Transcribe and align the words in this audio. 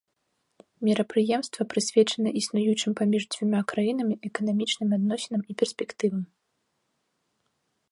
Мерапрыемства 0.87 1.61
прысвечана 1.73 2.29
існуючым 2.41 2.91
паміж 3.01 3.23
дзвюма 3.37 3.61
краінамі 3.73 4.15
эканамічным 4.31 4.89
адносінам 4.99 5.41
і 5.55 5.59
перспектывам. 5.63 6.23